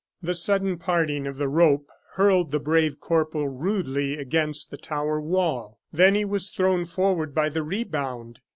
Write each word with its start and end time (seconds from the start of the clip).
The 0.23 0.33
sudden 0.33 0.79
parting 0.79 1.27
of 1.27 1.37
the 1.37 1.47
rope 1.47 1.87
hurled 2.13 2.49
the 2.49 2.59
brave 2.59 2.99
corporal 2.99 3.49
rudely 3.49 4.17
against 4.17 4.71
the 4.71 4.77
tower 4.77 5.21
wall, 5.21 5.77
then 5.93 6.15
he 6.15 6.25
was 6.25 6.49
thrown 6.49 6.85
forward 6.85 7.35
by 7.35 7.49
the 7.49 7.61
rebound. 7.61 8.39